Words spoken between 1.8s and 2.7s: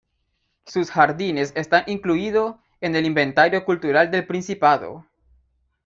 incluido